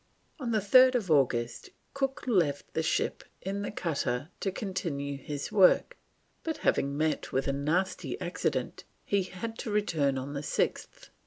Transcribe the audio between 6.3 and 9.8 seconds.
but having met with a nasty accident he had to